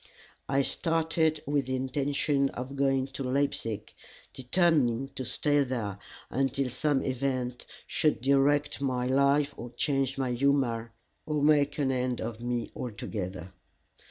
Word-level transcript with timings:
I 0.49 0.63
started 0.63 1.43
with 1.45 1.67
the 1.67 1.75
intention 1.75 2.49
of 2.55 2.75
going 2.75 3.05
to 3.09 3.21
Leipzig, 3.23 3.93
determined 4.33 5.15
to 5.15 5.23
stay 5.25 5.63
there 5.63 5.99
until 6.31 6.69
some 6.71 7.03
event 7.03 7.67
should 7.85 8.19
direct 8.19 8.81
my 8.81 9.05
life 9.05 9.53
or 9.57 9.69
change 9.69 10.17
my 10.17 10.31
humor, 10.31 10.91
or 11.27 11.43
make 11.43 11.77
an 11.77 11.91
end 11.91 12.19
of 12.19 12.41
me 12.41 12.71
altogether. 12.75 13.53